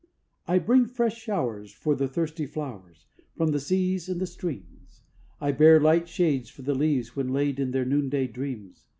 [0.47, 3.05] I bring fresh showers for the thirsty flowers,
[3.37, 5.03] From the seas and the streams;
[5.39, 8.87] I bear light shades for the leaves when laid In their noonday dreams.